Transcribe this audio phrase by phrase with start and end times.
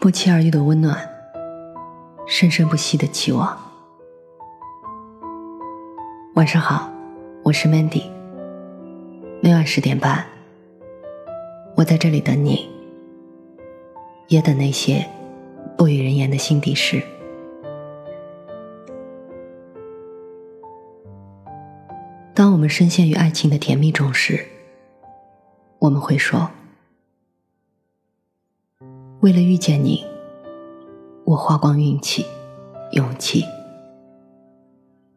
[0.00, 0.96] 不期而遇的温暖，
[2.26, 3.54] 生生不息的期望。
[6.36, 6.90] 晚上好，
[7.42, 8.04] 我是 Mandy。
[9.42, 10.24] 每晚十点半，
[11.76, 12.66] 我在这里等你，
[14.28, 15.06] 也等那些
[15.76, 17.02] 不与人言的心底事。
[22.32, 24.46] 当我们深陷于爱情的甜蜜中时，
[25.78, 26.50] 我们会说。
[29.20, 30.02] 为了遇见你，
[31.26, 32.24] 我花光运气、
[32.92, 33.44] 勇气。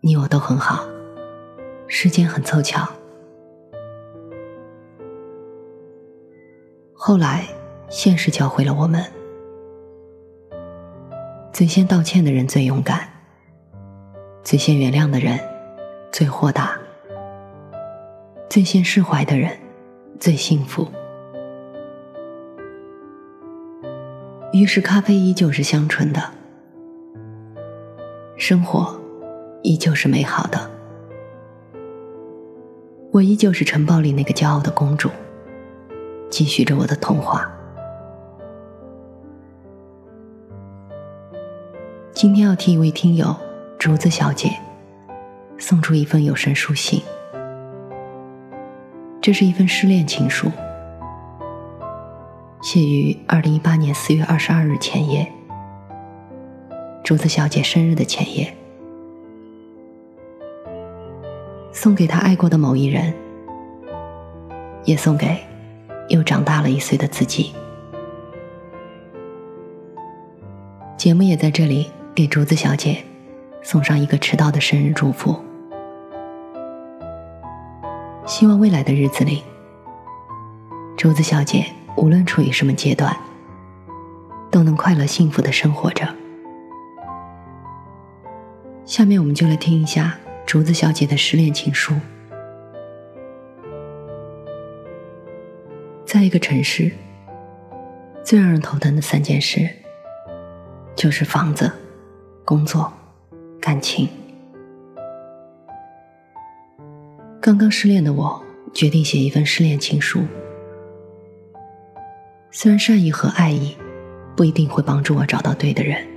[0.02, 0.84] 你我都很好，
[1.88, 2.86] 时间很凑巧。
[6.94, 7.48] 后来，
[7.88, 9.02] 现实教会了我们：
[11.54, 13.08] 最先道歉的人最勇敢，
[14.44, 15.40] 最先原谅的人
[16.12, 16.78] 最豁达，
[18.50, 19.58] 最先释怀的人
[20.20, 20.86] 最幸福。
[24.54, 26.22] 于是，咖啡依旧是香醇的，
[28.38, 29.02] 生活
[29.64, 30.70] 依旧是美好的，
[33.12, 35.10] 我依旧是城堡里那个骄傲的公主，
[36.30, 37.52] 继续着我的童话。
[42.12, 43.36] 今天要替一位听友
[43.80, 44.56] 竹子小姐
[45.58, 47.02] 送出一份有声书信，
[49.20, 50.52] 这是一份失恋情书。
[52.74, 55.32] 写于二零一八年四月二十二日前夜，
[57.04, 58.52] 竹子小姐生日的前夜，
[61.72, 63.14] 送给她爱过的某一人，
[64.86, 65.38] 也送给
[66.10, 67.54] 又长大了一岁的自己。
[70.98, 72.98] 节目也在这里给竹子小姐
[73.62, 75.40] 送上一个迟到的生日祝福，
[78.26, 79.44] 希望未来的日子里，
[80.98, 81.64] 竹子小姐。
[81.96, 83.16] 无论处于什么阶段，
[84.52, 86.08] 都能快乐幸福的生活着。
[88.86, 91.94] 下面我们就来听一下竹子小姐的失恋情书。
[96.06, 96.92] 在一个城市，
[98.24, 99.68] 最让人头疼的三件事，
[100.96, 101.72] 就是房子、
[102.44, 102.92] 工作、
[103.62, 104.08] 感情。
[107.42, 108.44] 刚刚失恋的我，
[108.74, 110.24] 决定写一份失恋情书。
[112.56, 113.76] 虽然善意和爱意
[114.38, 116.08] 不一定会帮助我找到对的人，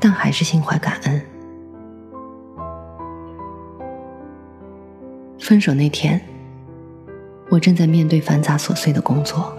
[0.00, 1.20] 但还是心怀感恩。
[5.40, 6.20] 分手那天，
[7.50, 9.52] 我正在面对繁杂琐碎的工作，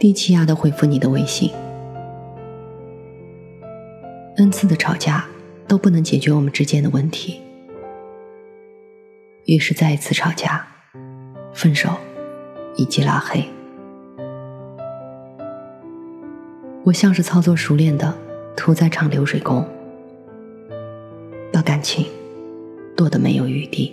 [0.00, 1.52] 低气压的回复你的微信
[4.38, 5.24] ，n 次的吵架
[5.68, 7.40] 都不能解决我们之间的问题，
[9.44, 10.66] 于是再一次吵架，
[11.54, 11.90] 分手。
[12.76, 13.44] 以及拉黑，
[16.84, 18.14] 我像是操作熟练的
[18.54, 19.66] 屠宰场流水工，
[21.52, 22.06] 把感情
[22.94, 23.92] 剁得没有余地。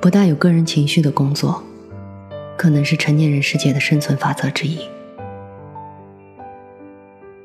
[0.00, 1.62] 不带有个人情绪的工作，
[2.56, 4.80] 可能是成年人世界的生存法则之一。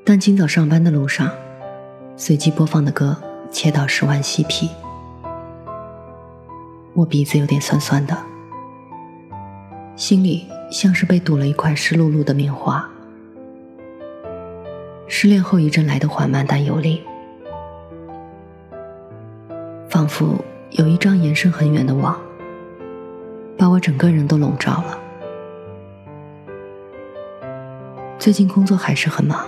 [0.03, 1.29] 但今早上班的路上，
[2.15, 3.15] 随机播放的歌
[3.51, 4.71] 切到十万嬉皮。
[6.97, 8.17] 我鼻子有点酸酸的，
[9.95, 12.89] 心里像是被堵了一块湿漉漉的棉花。
[15.07, 17.03] 失恋后遗症来得缓慢但有力，
[19.87, 22.19] 仿佛有一张延伸很远的网，
[23.55, 24.97] 把我整个人都笼罩了。
[28.17, 29.47] 最近工作还是很忙，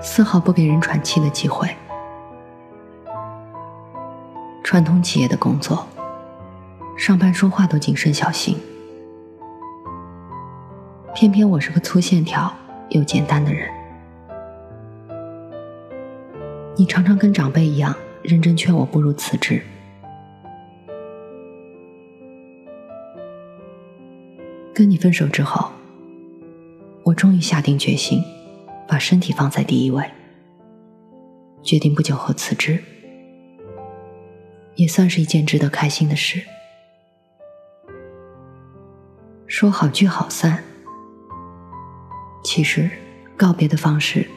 [0.00, 1.68] 丝毫不给人喘气的机会。
[4.62, 5.84] 传统企业的工作。
[7.06, 8.56] 上班说话都谨慎小心，
[11.14, 12.50] 偏偏我是个粗线条
[12.88, 13.68] 又简单的人。
[16.74, 19.60] 你常常跟长辈一样认真劝我不如辞职。
[24.72, 25.70] 跟你分手之后，
[27.02, 28.22] 我终于下定决心，
[28.88, 30.02] 把身体放在第一位，
[31.62, 32.82] 决定不久后辞职，
[34.76, 36.40] 也算是一件值得开心的事。
[39.56, 40.64] 说好聚好散，
[42.42, 42.90] 其实
[43.36, 44.28] 告别的方式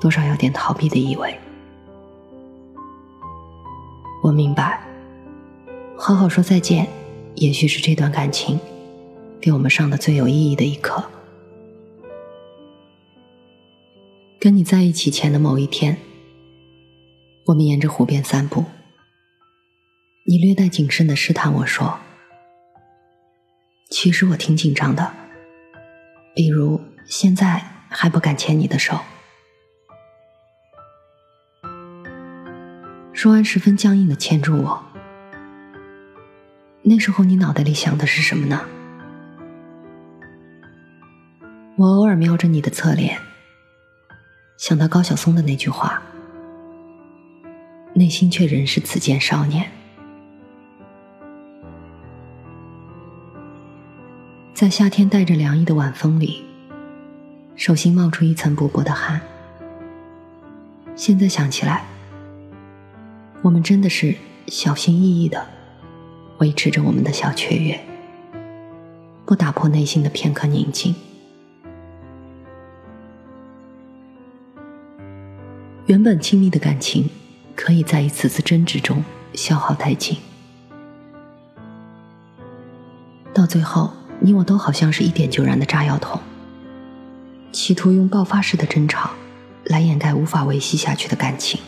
[0.00, 1.38] 多少有点逃避的意味。
[4.22, 4.80] 我明白，
[5.98, 6.88] 好好说再见，
[7.34, 8.58] 也许是这段感情
[9.38, 11.04] 给我们上的最有意义的一课。
[14.40, 15.98] 跟你在一起前的某一天，
[17.44, 18.64] 我们沿着湖边散步，
[20.24, 21.98] 你略带谨慎的试探我说。
[23.88, 25.14] 其实我挺紧张的，
[26.34, 28.98] 比如现在还不敢牵你的手。
[33.12, 34.84] 说完，十分僵硬的牵住我。
[36.82, 38.60] 那时候你脑袋里想的是什么呢？
[41.76, 43.18] 我偶尔瞄着你的侧脸，
[44.58, 46.02] 想到高晓松的那句话，
[47.94, 49.70] 内心却仍是此间少年。
[54.56, 56.42] 在夏天带着凉意的晚风里，
[57.56, 59.20] 手心冒出一层薄薄的汗。
[60.94, 61.84] 现在想起来，
[63.42, 64.16] 我们真的是
[64.46, 65.46] 小心翼翼的。
[66.38, 67.78] 维持着我们的小雀跃，
[69.26, 70.94] 不打破内心的片刻宁静。
[75.84, 77.10] 原本亲密的感情，
[77.54, 79.04] 可以在一次次争执中
[79.34, 80.16] 消耗殆尽。
[83.34, 86.20] 到最后，你我都好像是一点就燃的炸药桶，
[87.52, 89.10] 企图用爆发式的争吵
[89.64, 91.60] 来掩盖无法维系下去的感情。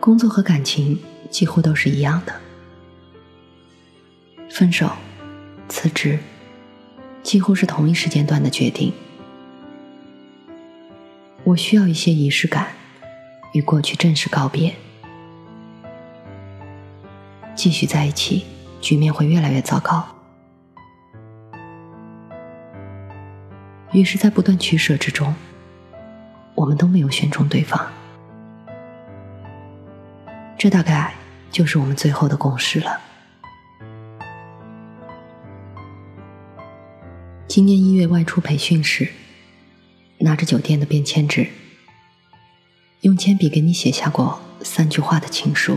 [0.00, 0.98] 工作和感情
[1.30, 2.34] 几乎都是一样的，
[4.50, 4.90] 分手、
[5.68, 6.18] 辞职，
[7.22, 8.92] 几乎是同一时间段的决定。
[11.44, 12.72] 我需要一些仪式感，
[13.52, 14.74] 与过去正式告别。
[17.54, 18.44] 继续在一起，
[18.80, 20.04] 局面会越来越糟糕。
[23.92, 25.34] 于是，在不断取舍之中，
[26.54, 27.92] 我们都没有选中对方。
[30.56, 31.12] 这大概
[31.50, 33.00] 就是我们最后的共识了。
[37.46, 39.10] 今年一月外出培训时，
[40.18, 41.48] 拿着酒店的便签纸，
[43.02, 45.76] 用铅笔给你写下过三句话的情书，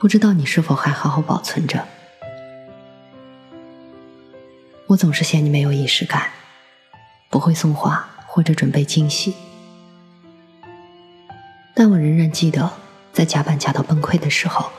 [0.00, 1.86] 不知道你是否还好好保存着？
[4.86, 6.30] 我总是嫌你没有仪式感，
[7.28, 9.34] 不会送花或者准备惊喜。
[11.74, 12.72] 但我仍然记得，
[13.12, 14.70] 在加班加到崩溃的时候，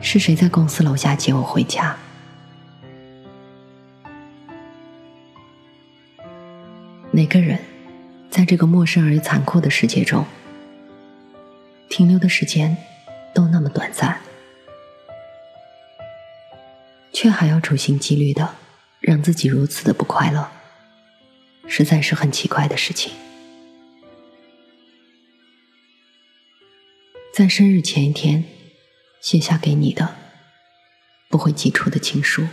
[0.00, 1.96] 是谁在公司楼下接我回家？
[7.12, 7.60] 每个人，
[8.28, 10.26] 在这个陌生而又残酷的世界中，
[11.88, 12.76] 停留的时间
[13.34, 14.20] 都那么短暂，
[17.12, 18.56] 却还要处心积虑的
[19.00, 20.50] 让自己如此的不快乐，
[21.66, 23.12] 实在是很奇怪的事情。
[27.32, 28.44] 在生日前一天，
[29.20, 30.16] 写下给你的
[31.28, 32.48] 不会寄出的情书。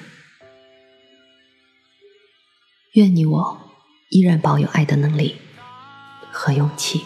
[2.91, 3.71] 愿你我
[4.09, 5.37] 依然保有爱的能力
[6.31, 7.01] 和勇气。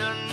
[0.00, 0.29] should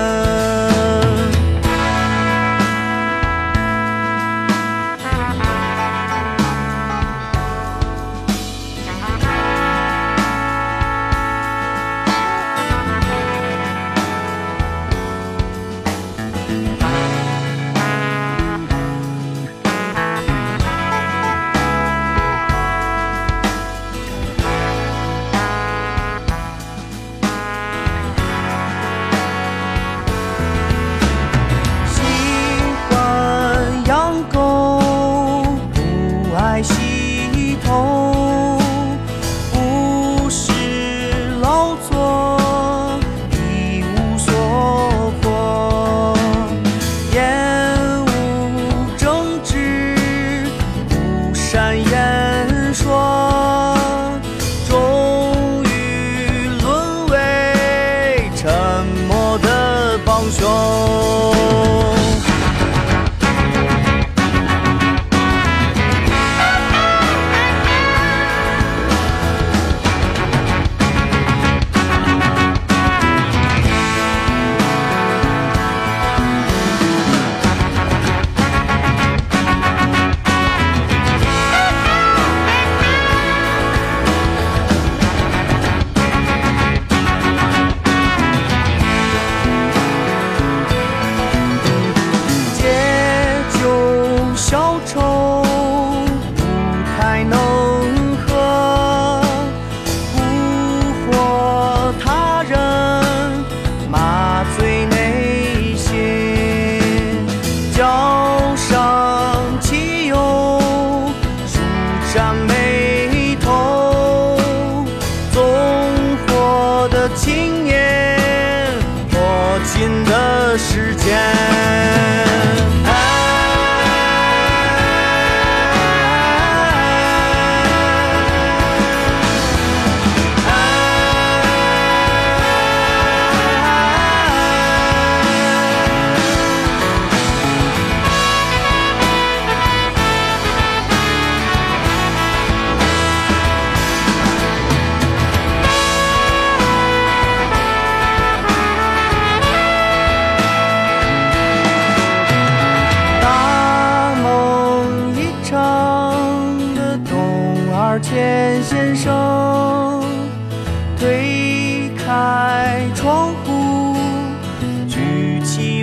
[0.00, 0.49] lugar.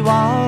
[0.07, 0.46] Wow.